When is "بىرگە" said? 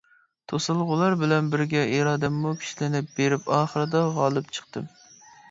1.55-1.83